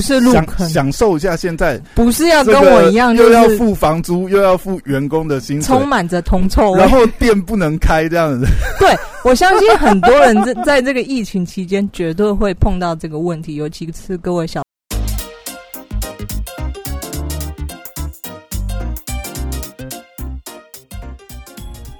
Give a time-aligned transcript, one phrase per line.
[0.00, 6.88] 不是入享坑，享受一下现在不是要跟我一样，又要付房租，又要付员工的薪水充，满着铜臭味然。
[6.88, 8.46] 后店不能开这样子。
[8.80, 8.88] 对
[9.22, 14.62] 我相信很多人在在这个疫情期间绝对会碰到这个问题，尤其是各位小。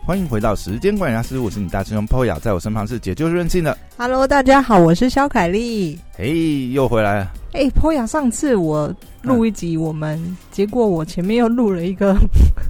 [0.06, 5.98] 欢迎回到时间管理大师，我是你大师兄 Poya，在我身旁是解救任性的，Hello，大家好，我是肖凯丽。
[6.16, 7.30] 嘿，又回来了。
[7.52, 12.12] 哎、y a 上次我录一集，我们、结果我前面又录了一个，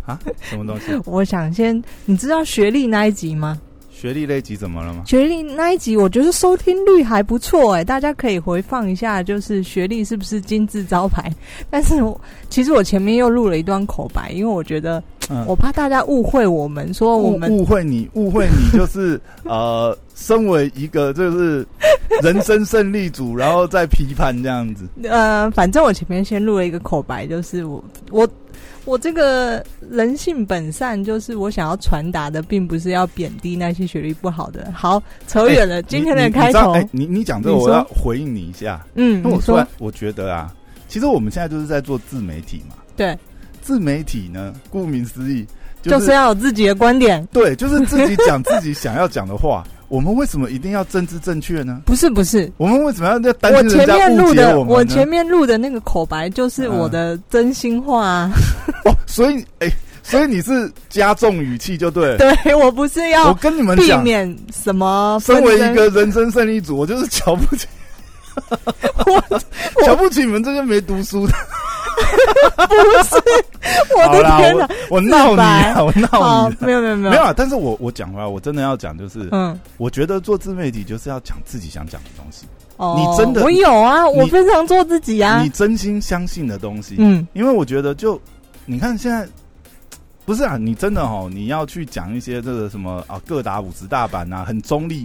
[0.07, 0.87] 啊，什么东西？
[1.05, 3.61] 我想先，你知道学历那一集吗？
[4.01, 5.03] 学历那一集怎么了吗？
[5.07, 11.31] 学历那一集，我觉得收听率还不错哎，大家可以回放一下，就是学历是不是金字招牌？
[11.69, 12.19] 但是我
[12.49, 21.67] 其实我前面又录了一段口白，因为我觉得嗯我怕大家误会我们，说我误们误会你，误会你就是 呃，身为一个就是
[22.23, 24.87] 人生胜利组，然后再批判这样子。
[25.03, 28.27] 呃，反正我前面先录了一个口白，就是我我
[28.85, 34.73] 我这个人性本善，就是我想要传达的，并不是要贬低那些学历不好的。
[34.75, 38.85] 好，扯远了，今天的开头，哎，你你讲这个，我要回应你一下。
[38.95, 40.55] 嗯，那我说突然我觉得啊，
[40.89, 42.77] 其实我们现在就是在做自媒体嘛。
[42.97, 43.17] 对，
[43.61, 45.47] 自媒体呢，顾名思义，
[45.83, 49.63] 就是是要有自己的观点，对，就是自己讲自己想要讲的话。
[49.91, 51.83] 我们为什么一定要政治正确呢？
[51.85, 52.51] 不是不是。
[52.57, 54.75] 我们为什么要在担我前心人家误面录的，解我们呢？
[54.75, 58.33] 我前面录的那个口白就是嗯我的真心话、啊，
[58.87, 59.69] 哦，所以哎、
[60.03, 62.19] 所以你是加重语气就对了。
[62.45, 67.67] 对我不是要我跟你们讲，避免什么身为一个人生胜利组，我就是瞧不起，
[69.07, 69.41] 我
[69.85, 71.35] 瞧不起你们这些没读书的。
[72.69, 73.23] 不是
[73.97, 75.01] 我的天哪我！
[75.01, 76.57] 闹你啊，我闹你，啊。
[76.61, 79.59] 没有没有没没有啊，但是我我讲回来，我真的要讲，就是、嗯。
[79.77, 85.49] 我觉得做自媒体就是要讲自己想讲的东西，哦，你真的我有啊，我非常做自己啊你。
[85.51, 86.97] 真心相信的东西。
[86.99, 88.21] 嗯，因为我觉得就
[88.67, 89.27] 你看现在。
[90.27, 95.05] 不是啊，你真的哦，你要去讲一些这个什么啊，各打五十大板啊，很中立。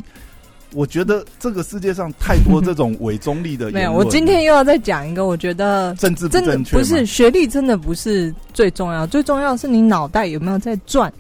[0.76, 11.12] 我觉得这个世界上太多这种伪中立的言 没有，我今天又要再讲一个，我觉得政治不真的正确不是学历，真的不是最重要，最重要是你脑袋有没有在转。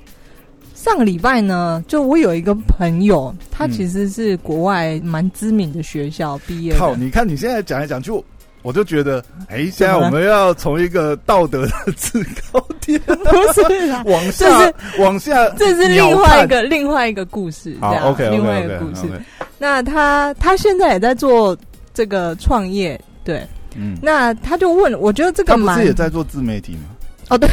[0.73, 6.91] 上个礼拜呢，就我有一个朋友，他嗯其实是国外蛮知名的学校毕业靠！
[6.91, 6.97] 的。
[6.97, 8.11] 你看你现在讲来讲去，
[8.61, 16.47] 我就觉得，哎，现在我们要从一个道德的制高点 不是，往 下往下，这是另外一。
[16.47, 19.07] 个另外一个故事，好这样，OK 另外一个故事。
[19.57, 21.57] 那他他现在也在做
[21.93, 23.45] 这个创业，对。
[23.77, 26.83] 嗯，那他就问，我觉得这个他不是也在做自媒体吗？
[27.27, 27.49] 哦，对，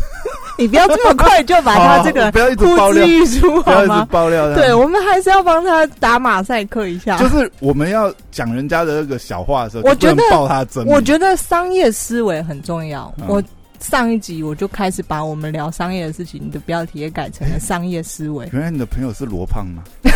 [0.56, 4.04] 你不要这么快就把 他这个不要一直呼爆料不要一直？
[4.08, 4.54] 爆料。
[4.54, 7.18] 对，我们还是要帮他打马赛克一下。
[7.18, 10.86] 就是我们要讲人家的那个小话的时候，我觉得爆他真。
[10.86, 13.12] 我觉得商业思维很重要。
[13.18, 13.42] 嗯我
[13.80, 18.48] 上一集我就开始把我们聊商业的事情的标题也改成了商业思维。
[18.52, 19.82] 原来你的朋友是罗胖吗？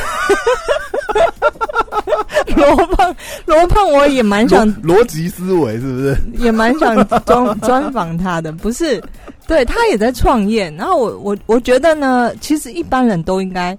[2.57, 3.17] 罗胖，
[3.47, 6.17] 罗胖，我也蛮想逻逻辑思维是不是？
[6.39, 9.03] 也蛮想专专访他的，不是？
[9.47, 13.77] 对他也在创业，然后我我我觉得呢，其实一般人都应该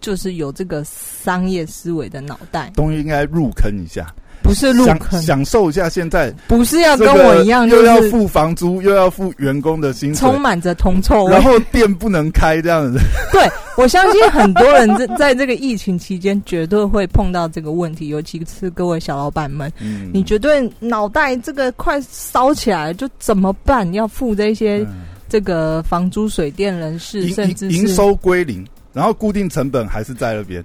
[0.00, 4.06] 就是有这个商业思维的脑袋，都应该入坑一下，
[4.46, 11.42] 不是入享坑，享受一下现在不是要跟我一样，就是又要付房租，又要付员工的薪水充，满着铜臭味然。
[11.42, 12.98] 后店不能开这样子。
[13.32, 23.92] 对我相信很多人在 在这个疫情期间绝对会碰到这个问题，尤其是各位小老板们，嗯你绝对脑袋这个快烧起来了，就怎么办？
[23.92, 30.64] 要付这些嗯这个房租、水电、人事，甚至营收归零，然后固定成本还是在那边。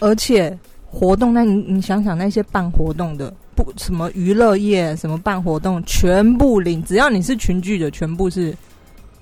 [0.00, 0.56] 而且
[0.90, 8.56] 活动，那你你想想那些办活动的，不什么娱乐业，什么办活动，全部零，只要你是群聚的，全部是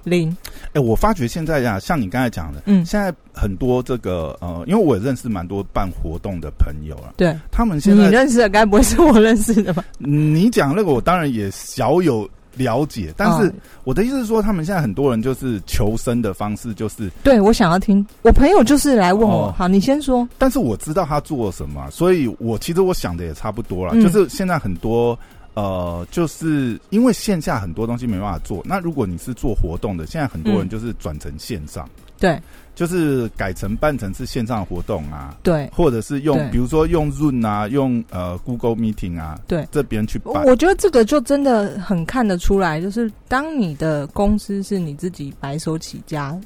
[0.05, 0.35] 零。
[0.75, 9.85] 哎、我发觉现在呀，像你刚才讲的，嗯，现在很多这个呃，因为我也认识蛮多办活动的朋友啊，对，他们现在你认识的该不会是我认识的吧？
[9.99, 13.53] 你讲那个，我当然也小有了解，但是哦
[13.85, 19.55] 我的意思是说，他们现在很多人就是求生的方式，就是，对我想要听，我朋友就是来问我，哦。
[19.57, 20.29] 好，你先说。
[20.39, 24.03] 但是我知道他做了什么啊，所以我其实我想的也差不多了，嗯。
[24.03, 25.19] 就是现在很多。
[25.55, 30.69] 呃，就是因为线下很多东西没办法做，那如果你是做活动的，现在很多人嗯。
[30.69, 31.89] 就是转成线上，
[32.21, 32.39] 对
[32.77, 40.45] 就是改成办成是线上活动啊，对或者是用比如说用 Zoom 啊，用呃 Google Meeting 啊，对，这边去办。
[40.45, 46.39] 我觉得这个就真的很看得出来，就是当你的公司是你自己白手起家，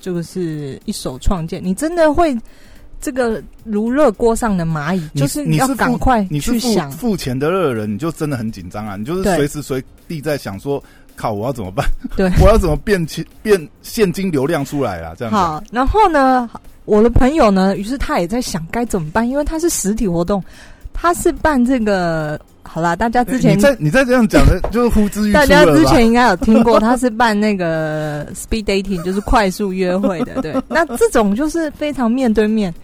[0.00, 2.34] 就是一手创建，你真的会
[2.98, 6.90] 这个如热锅上的蚂蚁，就是你是付赶快你是付去想。
[6.90, 8.96] 付钱的热人，你就真的很紧张啊！
[8.96, 10.82] 你就是对随时随地在想说，
[11.16, 11.86] 靠，我要怎么办？
[12.16, 15.14] 对 我要怎么变钱变现金流量出来啦？
[15.18, 15.36] 这样子。
[15.36, 16.48] 好，然后呢，
[16.84, 20.42] 我的朋友呢，于是他也在想该怎么办，因为他是实体活动，
[20.92, 22.38] 他是办这个。
[22.68, 25.84] 好啦，大家之前你在你在这样讲的，就是呼之欲出大家之？
[25.86, 30.42] 前应该有 听过，他是办那个 speed dating，就是快速约会的。
[30.42, 32.74] 对，那这种就是非常面对面。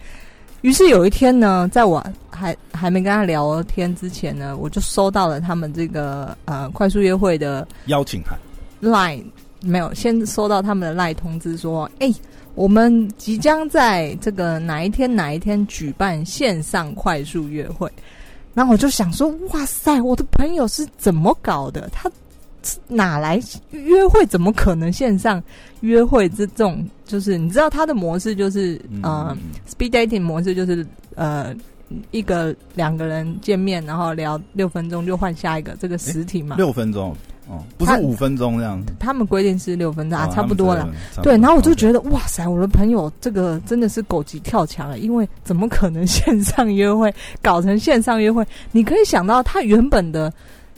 [0.63, 8.39] 于是有一天呢，在我还还没跟他聊天之前呢，我就收到了他们这个呃快速约会的邀请函
[8.81, 9.23] ，line
[9.61, 12.09] 没有，先收到他们的 line 通知说，哎、
[12.55, 17.91] 我们即将在这个哪一天哪一天举办线上快速约会。
[18.53, 21.89] 然后我就想说，哇塞，我的朋友是怎么搞的？
[21.91, 22.09] 他
[22.87, 23.39] 哪来
[23.71, 24.25] 约会？
[24.25, 25.41] 怎么可能线上
[25.81, 26.29] 约会？
[26.29, 29.37] 这这种就是你知道他的模式就是嗯
[29.67, 31.53] speed dating 模式就是呃
[32.11, 36.55] 一个两个人见面，然后聊六分钟就换下一个这个实体嘛。
[36.55, 37.15] 六分钟
[37.47, 40.89] 哦，不是五分钟这样子他们规定是六分钟啊，哦差不多了。。
[41.21, 48.47] 对，然后我就觉得哇塞，我的朋友这个真的是狗急跳墙了，因为怎么可能线上约会搞成线上约会？
[48.71, 50.33] 你可以想到他原本的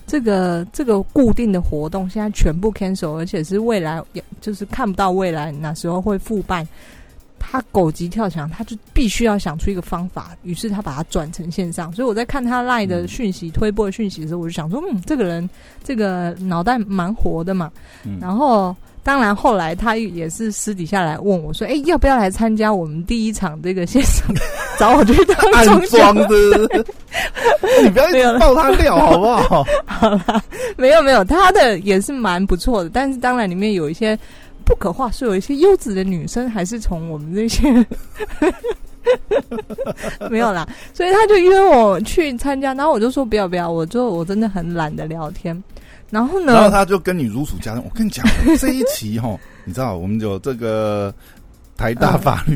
[0.08, 4.02] 这个这个固定的活动，现在全部 cancel，而且是未来
[4.40, 6.68] 就是看不到未来哪时候会复办。
[7.48, 11.94] 他狗急跳墙，他就必须要想出一个方法，于是他把它转成线上。
[11.94, 15.48] 所以我在看他赖的讯息、推播的讯息的时候，我就想说，嗯，这个人
[15.84, 17.72] 这个脑袋蛮活的嘛。
[18.04, 18.76] 嗯然后，
[19.06, 24.26] 当然后来他也是私底下来问我说：“哎、要不要来参加我们第一场这个线上？
[24.80, 26.26] 找我去当暗中装的，
[27.84, 29.64] 你不要一直爆他料好不好？
[29.86, 30.42] 好啦，
[30.76, 34.18] 没有没有，他的也是蛮不错的，但是当然里面有一些
[34.66, 37.62] 不可话说，有一些优质的女生还是从我们这些
[40.32, 45.64] 没有啦，所以他就约我去参加，然后我就说不要不要，我就我真的很懒得聊天。
[46.10, 47.84] 然后呢，然后他就跟你如数家珍。
[47.84, 48.26] 我跟你讲，
[48.60, 51.14] 这一期哈，你知道我们有这个
[51.76, 52.56] 台大法律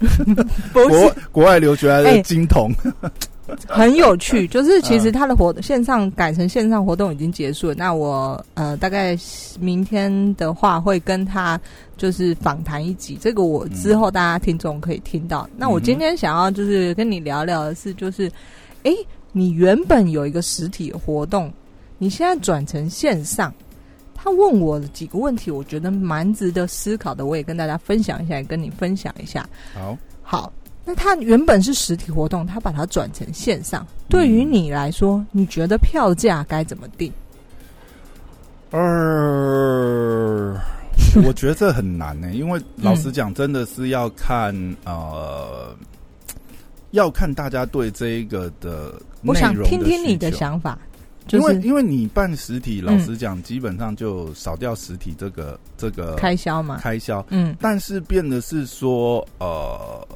[0.72, 2.70] 国国外留学的金童，
[3.66, 7.74] 很有趣，就是其嗯实他的活线上改成线上活动已经结束了。
[7.74, 9.16] 那我呃大概
[9.58, 11.58] 明天的话会跟他
[11.96, 15.48] 就是访谈一集，这个我之后大家听众可以听到。
[15.56, 18.30] 那我今天想要就是跟你聊聊的是，就是
[18.82, 18.94] 诶，
[19.32, 21.52] 你原本有一个实体活动，
[22.04, 23.50] 你现在转成线上。
[24.14, 29.48] 他问我的几个问题，我觉得蛮值得思考的，我也跟大家分享一下，也跟你分享一下。
[29.74, 30.52] 好，好，
[30.84, 37.10] 那他原本是实体活动，他把它转成线上，对于你来说，你觉得票价该怎么定？
[38.70, 40.54] 呃，
[41.26, 44.54] 我觉得这很难呢、因为老实讲，真的是要看
[44.84, 45.74] 呃，
[46.90, 50.78] 要看大家对这一个的我想听听你的想法，
[51.26, 56.78] 就是因为因为你办实体，嗯老实讲，基本上就少掉实体这个这个开销嘛。
[56.78, 60.06] 开销，嗯但是变的是说，呃，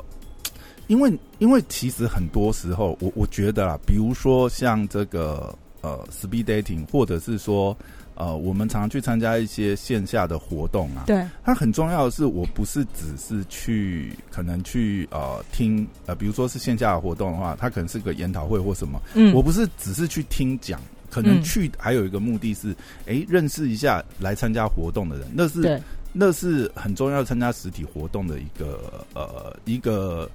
[0.86, 7.74] 因为因为其实很多时候，我我觉得啊，比如说像这个呃 speed dating，或者是说
[8.14, 20.78] 呃，我们常常去参加一些线下的活动啊，对，它很重要的是，我不是只是去可能去呃听呃，比如说是线下的活动的话，它可能是个研讨会或什么，嗯，我不是只是去听讲。
[21.10, 21.42] 可能嗯。
[21.42, 22.74] 去还有一个目的是，
[23.06, 25.80] 哎、认识一下来参加活动的人，那是，
[26.12, 30.30] 那是很重要参加实体活动的一个呃一个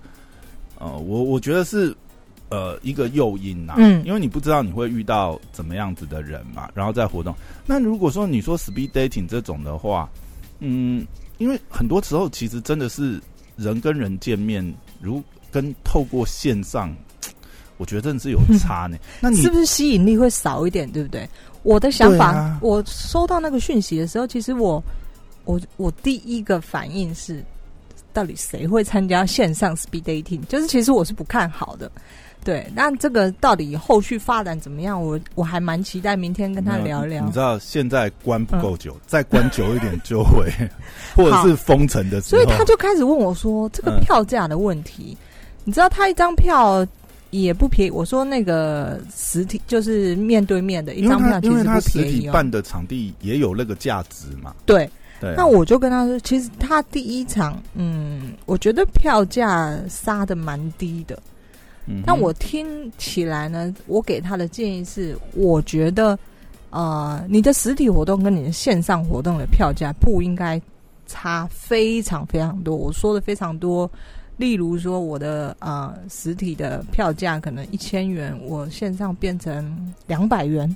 [0.79, 1.95] 呃，我我觉得是
[2.49, 4.03] 呃一个诱因呐、嗯。
[4.05, 7.35] 因为你不知道你会遇到怎么样子的人嘛，然后在活动。
[7.65, 10.09] 那如果说你说 speed dating 这种的话，
[10.59, 11.05] 嗯，
[11.37, 13.21] 因为很多时候其实真的是
[13.57, 15.21] 人跟人见面，如
[15.51, 16.95] 跟透过线上，
[17.83, 18.97] 我觉得真的是有差呢。
[19.19, 21.27] 那你是不是吸引力会少一点，对不对？
[21.63, 24.81] 我的想法，啊我收到那个讯息的时候，其实我
[25.43, 27.43] 我我第一个反应是，
[28.13, 30.39] 到底谁会参加线上 speed dating？
[30.45, 31.91] 就是其实我是不看好的。
[32.45, 35.01] 对，那这个到底后续发展怎么样？
[35.01, 37.31] 我我还蛮期待明天跟他聊聊你。
[37.31, 40.51] 知道现在关不够久，再关久一点就会，
[41.15, 45.17] 或者是封城的时候，所以他就开始问我说：“这个嗯票价的问题，
[45.63, 46.85] 你知道他一张票
[47.41, 52.33] 也不便宜。”我说：“那个实体就是面对面的一张票其实不他实体便宜哦。
[52.33, 55.35] 办的场地也有那个价值嘛，”对，对啊。
[55.37, 61.17] 那我就跟他说，其实他第一场，嗯，我觉得票价杀的蛮低的。
[61.85, 66.17] 嗯，但我听起来呢，我给他的建议是，我觉得，
[66.69, 70.61] 呃，你的实体活动跟你的线上活动的票价不应该
[71.07, 72.73] 差非常非常多。
[72.73, 73.89] 我说的非常多，
[74.37, 80.75] 例如说我的呃实体的票价可能一千元，我线上变成两百元，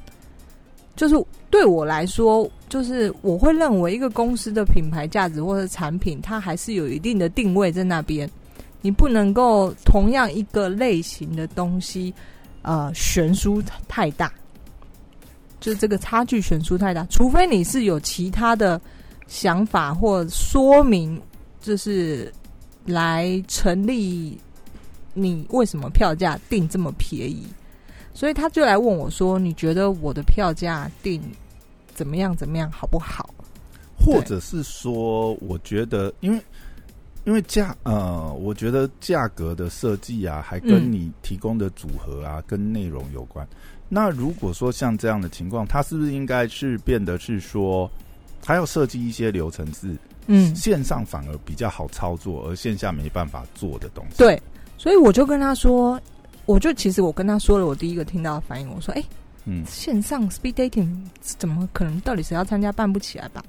[0.95, 1.15] 就是
[1.49, 8.29] 对我来说，就是我会认为一个公司的品牌价值或者产品，它还是有一定的定位在那边。
[8.79, 12.13] 你不能够同样一个类型的东西，
[12.61, 14.31] 呃，悬殊太大，
[15.59, 17.05] 就这个差距悬殊太大。
[17.09, 18.79] 除非你是有其他的
[19.25, 21.19] 想法或说明，
[21.59, 22.31] 就是
[22.87, 24.35] 来成立
[25.13, 27.45] 你为什么票价定这么便宜。
[28.15, 31.21] 所以他就来问我说：“你觉得我的票价定
[31.93, 32.35] 怎么样？
[32.35, 33.29] 怎么样好不好？”
[33.95, 36.41] 或者是说，我觉得因为。
[37.25, 43.45] 因为价呃，我觉得价格的设计啊，还跟你提供的组合啊，跟内容有关。
[43.89, 47.91] 那如果说像这样的情况，他是不是应该是变得是说，
[48.41, 49.93] 他要设计一些流程是，
[50.27, 54.17] 嗯，线上反而比较好操作，而线下没办法做的东西。
[54.17, 54.41] 对，
[54.77, 55.99] 所以我就跟他说，
[56.45, 59.03] 我就其实我跟他说了，我第一个听到的反应，我说，哎，
[59.45, 61.99] 嗯，线上 speed dating 怎么可能？
[62.01, 63.43] 到底谁要参加办不起来吧？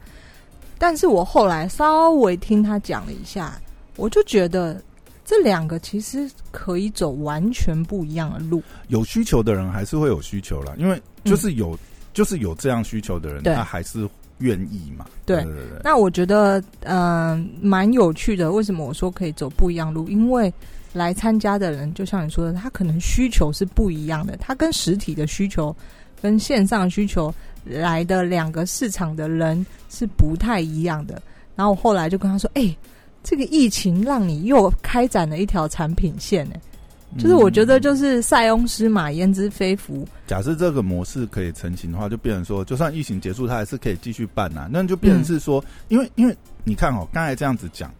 [0.79, 3.61] 但是我后来稍微听他讲了一下。
[3.97, 4.81] 我就觉得
[5.25, 8.63] 这两个其实可以走完全不一样的路。
[8.87, 11.77] 有需求的人还是会有需求啦，因为就是有
[12.15, 14.09] 就是有这样需求的人，他还是
[14.39, 15.07] 愿意嘛。
[15.25, 15.81] 对对对。
[15.85, 18.51] 那我觉得嗯蛮有趣的。
[18.51, 20.09] 为什么我说可以走不一样路？
[20.09, 20.53] 因为
[20.93, 24.37] 来参加的人，就像你说的，他可能需求是不一样的。
[24.37, 25.75] 他跟实体的需求
[26.21, 27.33] 跟线上需求
[27.65, 31.21] 来的两个市场的人是不太一样的。
[31.55, 32.75] 然后我后来就跟他说：“哎。”
[33.21, 36.55] 这个疫情让你又开展了一条产品线呢，
[37.17, 40.07] 就是我觉得就是塞翁失马焉知非福。
[40.27, 44.69] 假设这个模式可以成型的话，就变成说，就算疫情结束，它还是可以继续办呐。
[44.71, 47.91] 那就变成是说，因为因为你看哦，刚才这样子讲，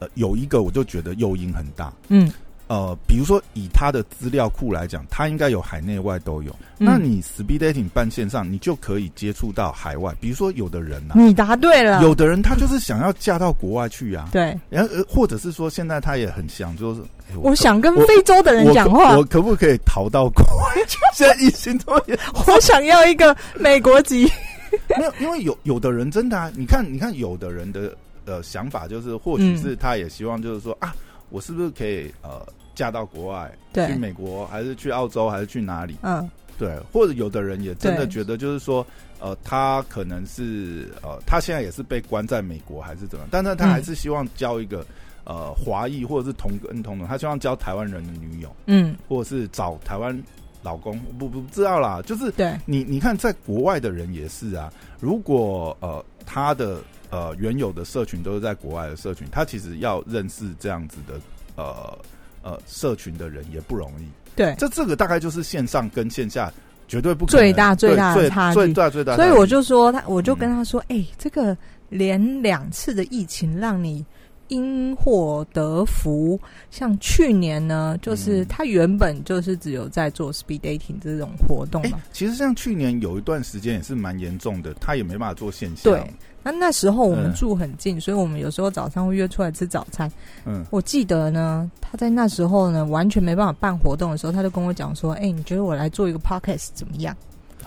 [0.00, 2.30] 呃，有一个我就觉得诱因很大，嗯。
[2.70, 6.54] 呃，比如说以他的资料库来讲，他应该有海内外都有。
[6.78, 10.14] 那你 speed dating 办线上，你就可以接触到海外。
[10.20, 14.28] 比如说有的人呢，你答对了，有的人他就是想要嫁到国外去呀。
[14.30, 17.00] 对，然后或者是说现在他也很想，就是
[17.42, 20.96] 我想跟非洲的人讲话，我可不可以逃到国外 去？
[21.12, 24.30] 现在疫情多严，我想要一个美国籍。
[24.96, 27.92] 没有，因为有有的人真的啊，你看，你看，有的人的
[28.26, 30.94] 呃想法就是，或许是他也希望就是说啊，
[31.30, 32.46] 我是不是可以呃。
[32.80, 35.98] 嫁到国外，去美国还是去澳洲还是去哪里？
[36.00, 36.26] 嗯，
[36.58, 38.86] 对，或者有的人也真的觉得，就是说，
[39.18, 44.82] 呃，他可能是呃，他现在也是被关在美国还是怎么，但是他还是希望交一个
[45.24, 50.18] 呃华裔或者是同根同种，他希望交台湾人的女友，嗯，或者是找台湾
[50.62, 56.78] 老公，不不知道啦，就是对，你你看，在国外的人也是啊，如果呃他的
[57.10, 61.20] 呃原有的社群都是在国外的社群，他其实要认识这样子的
[61.56, 61.94] 呃。
[62.42, 64.04] 呃，社群的人也不容易。
[64.36, 66.52] 对，这这个大概就是线上跟线下
[66.88, 69.16] 绝对不最大最大的差距，最大最大。
[69.16, 71.56] 所以我就说他，我就跟他说，哎，这个
[71.88, 74.04] 连两次的疫情让你
[74.48, 76.40] 因祸得福。
[76.70, 82.00] 像去年呢，就是他原本就是只有在做 speed dating 这种活动嘛。
[82.12, 85.90] 其实像去年有一段时间也是蛮严重的，他也没办法做线下。
[85.90, 86.02] 对。
[86.42, 90.10] 那那时候我们住很近，所以我们有时候早上会约出来吃早餐。
[90.44, 97.14] 嗯，我记得呢，他在那时候呢完全没办法办活动的时候，他就跟我讲说：“哎，你觉得我来做一个 podcast 怎么样？”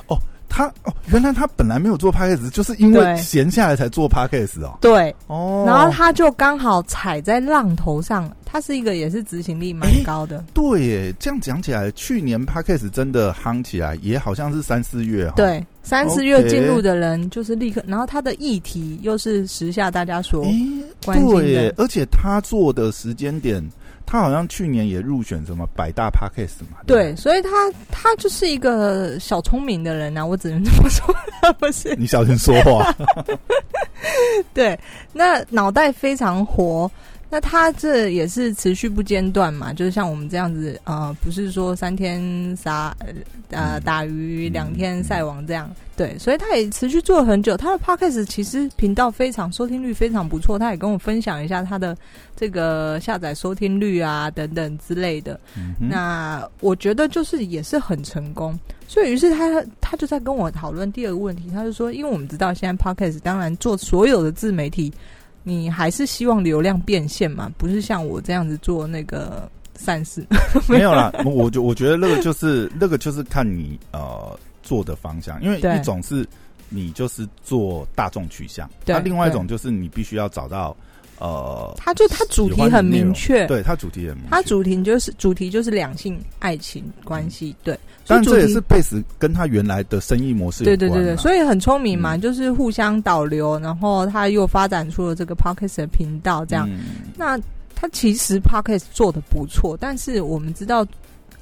[0.08, 0.18] 哦，
[0.50, 4.77] 他哦，原来他本来没有做 podcast，就是因为闲下来才做 podcast 哦。
[4.82, 8.32] 对，哦，然后他就刚好踩在浪头上。
[8.53, 10.45] 他是一个也是执行力蛮高的。
[10.53, 15.27] 对，耶，这样讲起来，去年 podcast 真的夯起来，也好像是三四月。
[15.36, 20.45] 对，三四月进入的人就是立刻，然后他的议题又是时下大家所
[21.03, 23.67] 关心的，而且他做的时间点。
[24.05, 26.77] 他好像去年也入选什么百大 podcast 嘛？
[26.86, 27.50] 对，所以他
[27.89, 31.15] 他就是一个小聪明的人呐，我只能这么说，
[31.57, 31.95] 不是？
[31.95, 32.93] 你小心说话。
[34.53, 34.77] 对，
[35.13, 36.91] 那脑袋非常活。
[37.33, 42.95] 那他这也是持续不间断嘛，就是像我们这样子，呃，不是说三天杀
[43.49, 47.57] 呃打鱼两天晒网这样，对，所以他也持续做了很久。
[47.57, 51.97] 他的 podcast 其实频道非常收听率非常不错，他也跟我分享一下他的
[52.35, 55.39] 这个下载收听率啊等等之类的。
[55.79, 58.55] 那我觉得就是也是很成功，
[58.87, 64.93] 所以于是他他就在跟我讨论第二个问题，他就说，因为我们知道现在 podcast 当然做所有的自媒体。
[65.43, 67.51] 你还是希望流量变现嘛？
[67.57, 70.25] 不是像我这样子做那个善事。
[70.67, 76.25] 没有啦，我就我觉得那个就是那个就是看你呃做的方向，因为一种是
[76.69, 80.75] 你就是做大众取向，那另外一种就是你必须要找到
[81.20, 87.77] 呃，他就他主题很明确，对他主题很明确，他主题就是主题就是两性爱情关系，对。
[88.05, 96.70] 但这也是贝斯跟他原来的生意模式对对对对，所以很聪明嘛，就是互相导流，然后他又发展出了这个 podcast 的频道，这样。
[97.15, 97.39] 那
[97.74, 100.86] 他其实 podcast 做的不错，但是我们知道，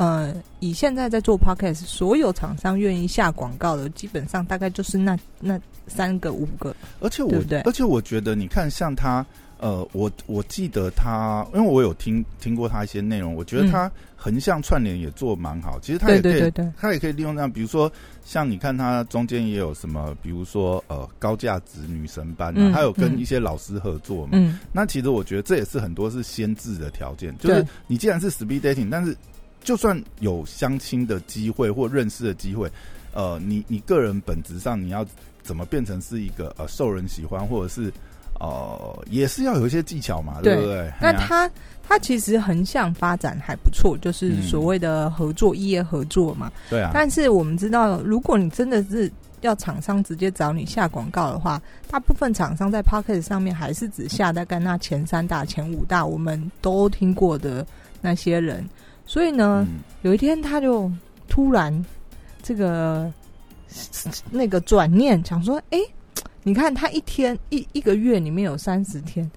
[0.02, 9.24] 呃，以现在在做 podcast，所有厂商愿意下广告的，基本上大概就是那那三个五个，而且我对，而且我觉得你看像他。
[9.60, 15.80] 呃，我我记得他，因为我有听听过他一些内容，我觉得他横向串联也做蛮好。
[15.80, 17.92] 其实他也可以，他也可以利用这样，比如说
[18.26, 24.32] 像你看他中间也有什么，比如说呃高价值女神班啊，还有跟一些老师合作嘛。
[24.32, 29.16] 嗯，那其实我觉得这也是很多是先制的条件，就是你既然是 speed dating，但是
[29.64, 32.70] 就算有相亲的机会或认识的机会，
[33.14, 35.06] 呃，你你个人本质上你要
[35.42, 37.92] 怎么变成是一个呃受人喜欢，或者是。
[38.44, 40.92] 哦，也是要有一些技巧嘛，对不对？
[41.00, 41.48] 那他
[41.88, 46.52] 他其实横向发展还不错，就是所谓的合作业合作嘛。
[46.68, 46.90] 对啊。
[46.92, 57.64] 但是我们知道，如果你真的是要厂商直接找你下广告的话，大部分厂商在 Pocket 上面还是只下大概那前三大、前五大，我们都听过的
[58.02, 58.68] 那些人。
[59.06, 59.68] 所以呢，
[60.02, 60.92] 有一天他就
[61.28, 61.86] 突然
[62.42, 63.12] 这个
[64.30, 65.80] 那个转念，想说，哎。
[66.44, 69.30] 你看他一天一一个月里面有三十天，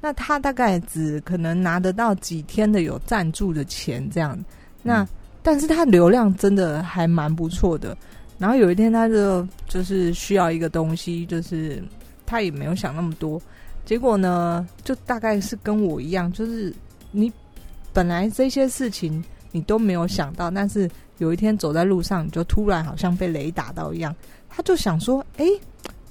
[0.00, 4.36] 那他大概只可能拿得到几天的有赞助的钱这样。
[4.82, 5.06] 那
[5.40, 7.96] 但是他流量真的还蛮不错的。
[8.38, 11.80] 然后有一天他就就是需要一个东西，就是
[12.26, 13.40] 他也没有想那么多。
[13.84, 16.74] 结果呢，就大概是跟我一样，就是
[17.12, 17.32] 你
[17.92, 24.14] 本来这些事情你都没有想到，但是有一天走在路上，你就突然好像被雷打到一样。
[24.48, 25.46] 他就想说，哎。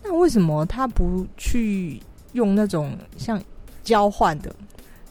[0.09, 3.41] 那为什么他不去用那种像
[3.83, 4.55] 交换的？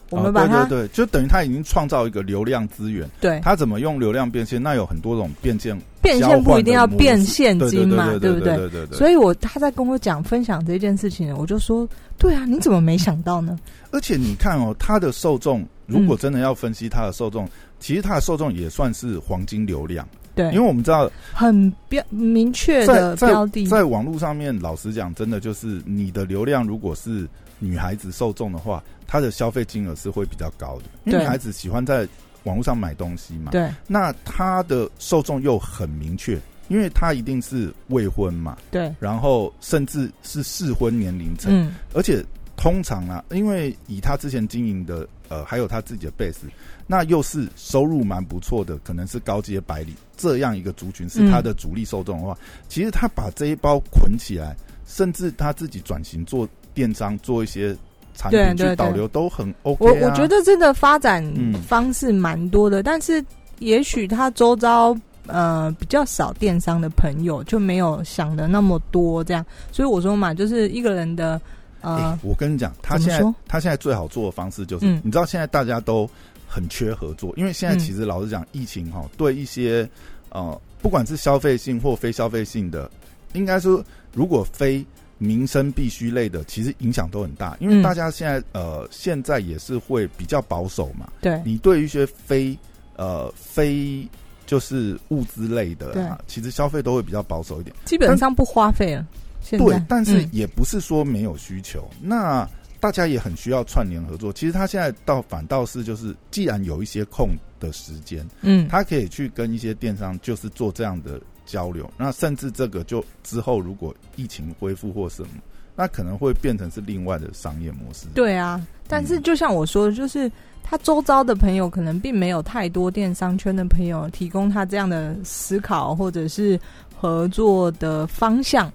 [0.09, 3.07] 我们把它对，就等于他已经创造一个流量资源。
[3.21, 4.63] 对，他怎么用流量变现？
[4.63, 5.79] 那有很多种变现。
[6.01, 8.55] 变现不一定要变现金嘛，对不对？
[8.55, 8.97] 对对对。
[8.97, 13.59] 所以我他在跟我讲分享这件事情，我就说：对啊，你怎么没想到呢？
[13.91, 20.07] 而且你看哦，他的受众如果真的要分析它的受众，其实它的受众也算是黄金流量。
[20.35, 32.07] 对，因为我们知道很标明确的标的，在网络上面，老实讲，真的就是你的流量如果是女孩子受众的话，她的消费金额是会比较高的，因为女孩子喜欢在
[32.43, 33.51] 网络上买东西嘛。
[33.51, 38.55] 对，那她的受众又很明确，因为她一定是未婚嘛。
[38.69, 42.23] 对，然后甚至是适婚年龄层，嗯，而且
[42.57, 46.49] 通常啊，因为以他之前经营的呃，还有他自己的 base。
[46.89, 52.37] 那又是收入蛮不错的，可能是高阶白领这样一个族群是他的主力受众的话，
[52.69, 57.75] 其实他把这一包捆起来，甚至他自己转型做电商，做一些
[58.15, 59.85] 产品去导流都很 OK。
[59.85, 61.21] 我我觉得这个发展
[61.67, 63.23] 方式蛮多的，但是
[63.59, 71.39] 也许他周遭呃比较少电商的朋友就没有想的那么多这样，所以我说嘛，就是一个人的
[71.81, 76.09] 呃，我跟你讲，他现在他现在最好做的方式就是，你知道现在大家都。
[76.49, 79.87] 很缺合作，因为现在其实老实讲，疫情哈对一些
[80.29, 82.89] 呃，不管是消费性或非消费性的，
[83.33, 84.83] 应该说如果非
[85.17, 87.57] 民生必须类的，其实影响都很大。
[87.59, 91.09] 因为大家现在呃，现在也是会比较保守嘛。
[91.19, 92.57] 对，你对于一些非
[92.95, 94.07] 呃非
[94.45, 99.05] 就是物资类的，其实消费都会比较保守一点，基本上不花费了。
[99.49, 101.89] 对，但是也不是说没有需求。
[102.01, 102.47] 那
[102.79, 104.31] 大家也很需要串联合作。
[104.31, 111.89] 其实他现在倒反倒是就是，既然有一些空的时间，嗯，他可以去跟一些电商就是做这样的交流。
[111.97, 115.29] 那甚至这个就之后如果疫情恢复或什么，
[115.75, 118.07] 那可能会变成是另外的商业模式。
[118.13, 126.59] 对啊，但是就像我说的，就是他周遭的朋友可能并没有太多电商圈的朋友提供他这样的思考或者是
[126.95, 128.71] 合作的方向。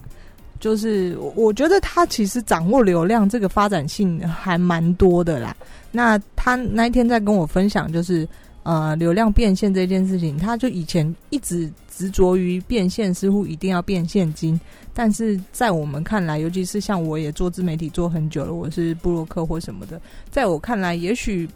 [0.62, 5.56] 就是我觉得他其实掌握流量这个发展性还蛮多的啦。
[5.90, 8.26] 那他那一天在跟我分享，就是
[8.62, 14.58] 呃流量变现这件事情，他就以前一直执着于变现，似乎一定要变现金。
[14.94, 21.48] 但是在我们看来，尤其是像我也做自媒体做很久了，我是布洛克或什么的，在我看来，也许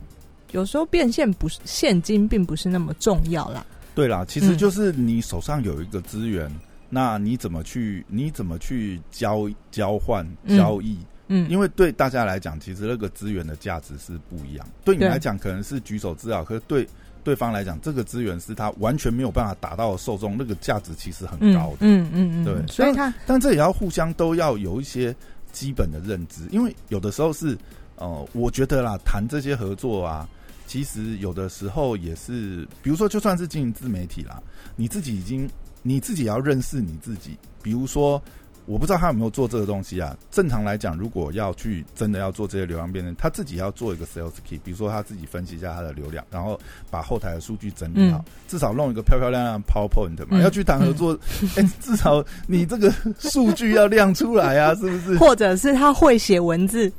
[0.51, 3.65] 有时候变现不是现金，并不是那么重要啦。
[3.95, 6.51] 对啦，其实就是你手上有一个资源。
[6.89, 8.05] 那你怎么去？
[8.09, 10.99] 你怎么去交交换交易？
[11.29, 14.67] 嗯，因为对大家来讲，其实那个资源的价值是不一样。
[14.85, 16.87] 对你来讲，可能是举手之劳，可是对
[17.25, 21.79] 对方来讲，这个资源是他完全没有办法达到的受众，那个价值其实很高的。
[21.81, 22.67] 嗯嗯嗯，对。
[22.69, 25.13] 所以他，但这也要互相都要有一些
[25.51, 27.59] 基本的认知，因为有的时候是
[27.97, 30.29] 呃，我觉得啦，谈这些合作啊，
[30.69, 34.41] 其实有的时候也是，比如说就算是经营自媒体啦，
[34.77, 35.51] 你自己已经
[35.87, 38.21] 你自己要认识你自己，比如说。
[38.69, 40.17] 我不知道他有没有做这个东西啊？
[40.29, 46.59] 正常来讲，如果要去真的要做这些流量变现，他自己要做一个 sales key，比如说他自己分析一下他的流量，然后
[46.91, 50.43] 把后台的数据整理好，至少弄一个漂漂亮亮 PowerPoint 嘛。
[50.43, 51.17] 要去谈合作，
[51.55, 55.17] 哎，至少你这个数据要亮出来啊，是不是？
[55.17, 56.93] 或者是他会写文字。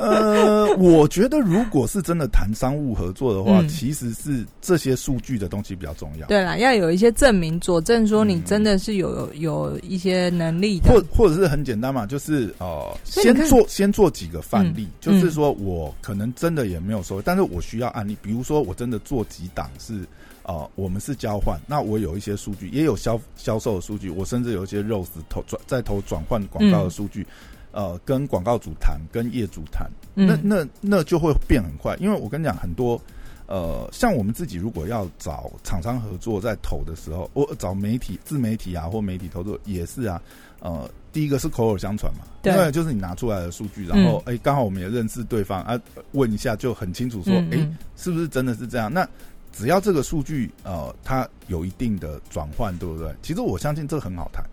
[0.00, 6.26] 呃，我觉得如果是真的谈商务合作的话，其实是这些数据的东西比较重要。
[6.26, 20.00] 对啦，要有一些证明佐证，说你真的是有有一些能力的，或或者是很简单嘛，就是哦，先做先做几个范例，就是说我可能真的也没有收，但是我需要案例，比如说我真的做几档是
[20.44, 27.26] 哦，我们是交换，那我有一些数据，也有销销售的数据，我甚至有一些 rose 投转在投转换广告的数据。
[27.72, 31.96] 呃，跟广告主谈，跟业主谈，那那那就会变很快。
[31.96, 33.00] 因为我跟你讲，很多
[33.46, 40.20] 呃，像我们自己如果要找厂商合作在投的时候，我找媒体、自媒体啊，或媒体投作也是啊。
[40.60, 45.80] 呃，第一个是口耳相传嘛，对，就是你拿出来的数据，然后哎，刚好我们也认识对方啊，
[46.12, 48.92] 问一下就很清楚说，哎，是不是真的是这样？
[48.92, 49.08] 那
[49.52, 53.10] 只要这个数据呃，它有一定的转换，对不对？
[53.22, 54.44] 其实我相信这个很好谈。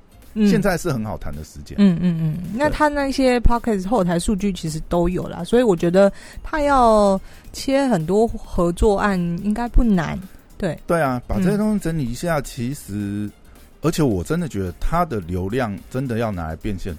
[0.45, 1.78] 现在是很好谈的时间。
[1.80, 6.12] 嗯嗯嗯，那他那些 p o c k e t 后台数据其实都有啦，所以我觉得
[6.43, 7.19] 他要
[7.54, 10.19] 切很多合作案应该不难。
[10.58, 13.30] 对对啊，把这些东西整理一下，其实
[13.82, 16.97] 而且我真的觉得他的流量真的要拿来变现，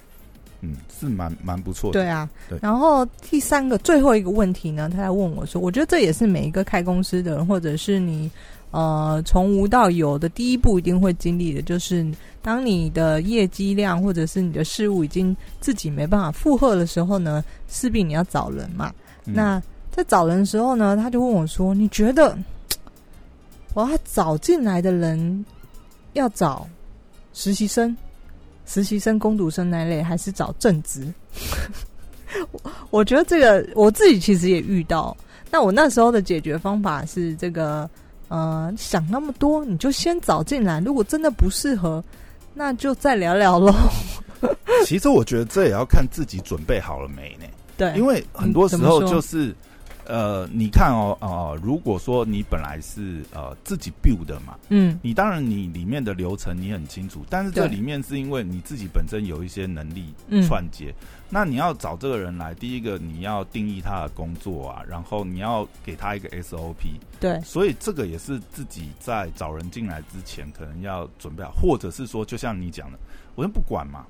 [0.61, 1.99] 嗯，是蛮蛮不错的。
[1.99, 2.57] 对啊，对。
[2.61, 8.29] 然后第三个最后一个问题呢，他在问我说，我觉得这也是每一个开公司的人，或者是你。
[8.71, 12.05] 呃，从无到有的第一步一定会经历的，就是
[12.39, 18.93] 当你的业绩量或者是你的事物已经自己没办法负荷的时候呢，势必你要找人嘛。
[19.25, 22.37] 那在找人的时候呢，他就问我说：“你觉得
[23.73, 25.43] 我要找进来的人
[26.13, 26.67] 要找
[27.33, 27.97] 实习生、
[28.67, 31.11] 实习生、工读生那类，还是找正职？”
[32.51, 35.17] 我我觉得这个我自己其实也遇到。
[35.49, 37.89] 那我那时候的解决方法是这个。
[38.29, 40.79] 呃，想那么多，你就先找进来。
[40.79, 42.01] 如果真的不适合，
[42.53, 43.73] 那就再聊聊喽。
[44.85, 47.45] 其实我觉得这也要看自己准备好了没呢。
[47.75, 49.53] 对，因为很多时候就是，
[50.09, 60.11] 呃，你看哦，哦，如果说你本来是呃自己 build 的嘛，嗯，你当然你里面的流程你很清楚，但是这里面是因为你自己本身有一些能力
[60.47, 60.91] 串接。
[61.29, 66.73] 那你要找这个人来，第一个你要定义他的工作啊，然后你要给他一个 SOP。
[67.19, 72.97] 对，所以这个也是自己在找人进来之前可能要准备好，或者是说，就像你讲的，
[73.35, 74.07] 我先不管嘛，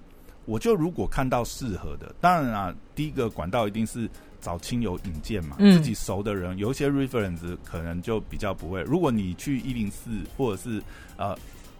[0.49, 4.09] 我就如果看到适合的，当然啊，第一个管道一定是
[4.41, 8.81] 找亲友引荐嘛，自己熟的人，有一些 reference 可能就比较不会。
[8.81, 10.81] 如果你去一零四或者是
[11.17, 11.37] 呃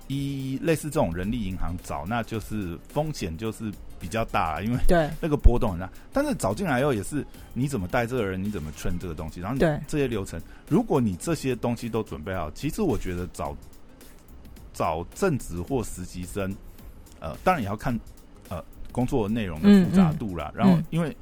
[0.07, 3.71] 一类似这种人力银行找，那就是风险就是。
[4.01, 5.89] 比较大，因为对 那个波动很大。
[6.13, 7.21] 但是找进来以后也是，
[7.53, 13.53] 你怎么带这个人，你怎么劝这个东西，然后对这些流程，如果你这些东西都准备好，其实我觉得找
[14.73, 16.55] 找正职或实习生，
[17.19, 17.99] 呃，当然也要看呃
[18.91, 20.51] 工作内容的复杂度啦。
[20.55, 21.15] 然后因为。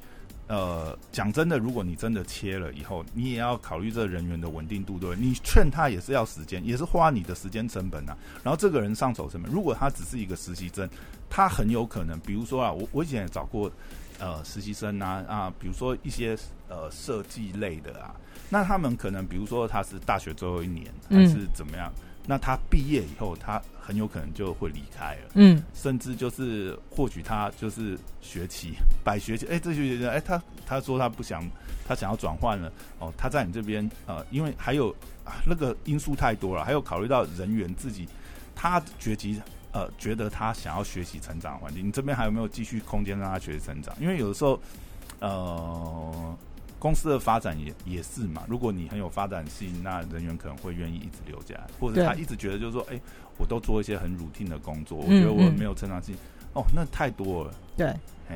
[0.50, 8.16] 呃，讲真的，如果你真的切了以后，你也要考虑这人员的稳定度，对你劝他也是要时间，也是花你的时间成本啊。
[8.42, 10.88] 然后这个人上手成本，如果他只是一个实习生，
[11.28, 13.70] 他很有可能，比如说啊，我我以前也找过
[14.18, 16.34] 呃实习生啊啊，比如说一些
[16.70, 18.14] 呃设计类的啊，
[18.48, 21.92] 那他们可能比如说他是大学最后一年还是怎么样。
[22.30, 31.42] 那他毕业以后，他很有可能就会离开了，嗯，甚至就是或许他就是学期 百学期，哎，这学期哎，他他说他不想，
[31.86, 34.90] 他想要转换了，哦，他在你这边，呃，因为还有
[35.24, 38.06] 啊那个因素太多了，还有考虑到人员自己，
[38.54, 39.40] 他学习，
[39.72, 43.96] 呃，觉得他想要学习成长环境，你这边还有没有继续空间让他学习成长？
[43.98, 44.60] 因为有的时候，
[45.20, 46.36] 呃。
[46.78, 53.00] 公司的发展也也是嘛，如果你很有发展性，那人员可能会愿意一直留下来，或者他一直觉得就是说，哎，
[53.36, 56.14] 我都做一些很 routine 的工作，我觉得我没有成长性，
[56.54, 57.52] 哦，那太多了。
[57.76, 57.92] 对，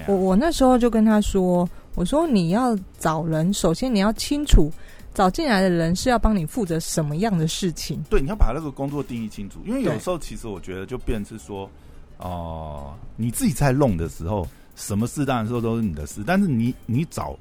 [0.08, 4.68] 我我那时候就跟他说，我说你要找人，首先你要清楚
[5.14, 8.02] 找进来的人是要帮你负责什么样的事情。
[8.10, 11.70] 对，你要把那个工作定义清楚，因为有时候其实我觉得就变是说，
[12.18, 17.38] 哦，你自己在弄的时候，什么事当然说都是你的事，但是你你找。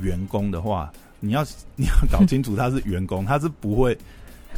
[0.00, 1.44] 员工的话，你要
[1.76, 3.96] 你要搞清楚他是员工，他是不会，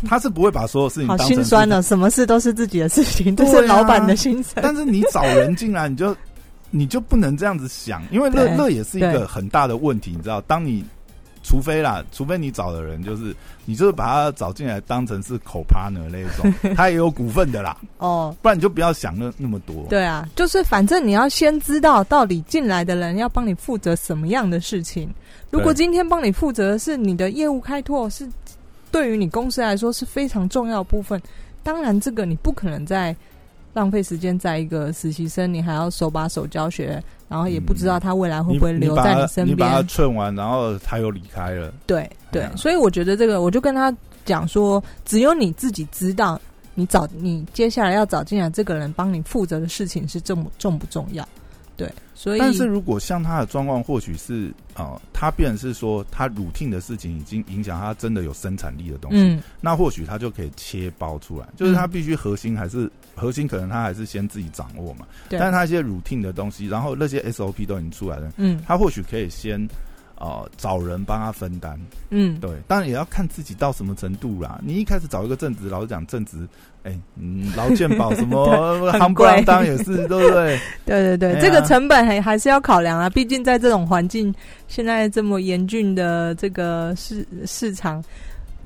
[0.06, 4.54] 他是不会把所有事情好心酸的，什么事都是自己的事情， 都是老板的心声。
[4.62, 6.16] 但是你找人进来，你就
[6.70, 10.84] 你就不能这样子想，因为乐对乐也是一个很大的问题，你知道，当你
[11.42, 19.86] 除非啦，除非你找的人就是你就是把他找进来当成是口 partner 那一种， 他也有股份的啦，哦，不然你就不要想那那么多。
[19.88, 25.12] 对啊，就是反正你要先知道到底进来的人要帮你负责什么样的事情。
[25.50, 28.28] 如果今天帮你负责的是你的业务开拓，是
[28.92, 31.20] 对于你公司来说是非常重要的部分。
[31.62, 33.14] 当然，这个你不可能再
[33.72, 39.86] 浪费时间在一个实习生，你还要手把手教学，然后也不知道他未来会不会留在把他身你把他边。
[39.88, 41.72] 劝完，然后他又离开了。
[41.86, 46.40] 对对所以我觉得这个，我就跟他讲说，只有你自己知道，
[46.74, 51.26] 你找你接下来要找进来这个人帮你负责的事情是重不重不重要。
[51.80, 65.06] 对，所以但是如果像他的状况，或许是呃，他变成是说他 routine 的事情已经影响他真的有生产力的东西，嗯那或许他就可以切包出来，就是他必须核心还是、核心，可能他还是先自己掌握嘛。
[65.30, 69.66] 但是他一些 routine 的东西，然后那些 SOP 都已经出来了，嗯他或许可以先
[70.16, 71.80] 呃找人帮他分担。
[72.10, 74.60] 嗯，对，当然也要看自己到什么程度啦。
[74.62, 76.46] 你一开始找一个正职，老实讲正职，
[76.82, 78.46] 哎、嗯，劳健保什么
[78.90, 80.58] 很行不啷贵当也是，对不对？
[80.86, 84.34] 对对对，哎这个成本还还是要考量啊，毕竟在这种环境，
[84.66, 88.02] 现在这么严峻的这个市市场，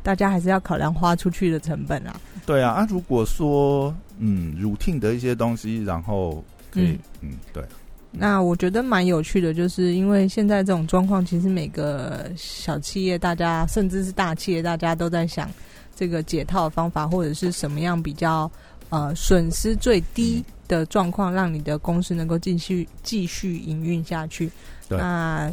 [0.02, 2.14] 大家还是要考量花出去的成本啊。
[2.46, 7.30] 对啊，啊，如果说嗯 routine 的一些东西，然后可以嗯。
[7.52, 7.64] 对，
[8.12, 15.50] 那我觉得蛮有趣的，就是因为现在这种状况，其实每个小企业，大家甚至是大企业，大家都在想
[15.96, 18.50] 这个解套的方法，或者是什么样比较
[18.88, 24.50] 呃损失最低的状况，让你的公司能够继续继续营运下去。
[24.88, 25.52] 那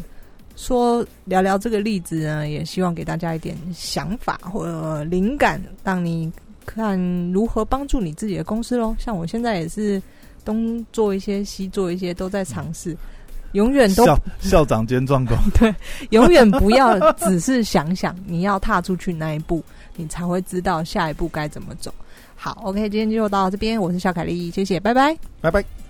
[0.56, 6.32] 说聊聊这个例子呢，也希望给大家一点想法或者灵感，让你
[6.66, 7.00] 看
[7.32, 8.96] 如何帮助你自己的公司喽。
[9.00, 10.02] 像我现在也是
[10.44, 12.96] 东做一些，西做一些，都在尝试。
[13.54, 15.74] 永远都校校长兼壮工， 对
[16.12, 19.64] 永远不要只是想想，你要踏出去那一步，
[19.96, 21.94] 你才会知道下一步该怎么走。
[22.36, 25.16] 好，OK，今天就到这边，我是小凯丽，谢谢，拜拜。
[25.42, 25.81] 拜拜。